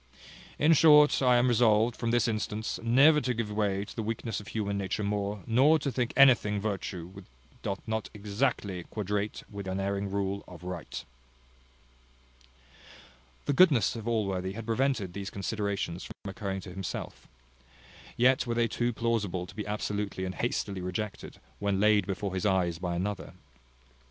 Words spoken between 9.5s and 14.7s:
the unerring rule of right." The goodness of Allworthy had